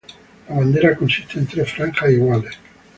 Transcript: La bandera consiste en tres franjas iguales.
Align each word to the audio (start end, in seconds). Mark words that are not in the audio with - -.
La 0.49 0.55
bandera 0.55 0.95
consiste 0.97 1.37
en 1.37 1.45
tres 1.45 1.71
franjas 1.73 2.09
iguales. 2.09 2.57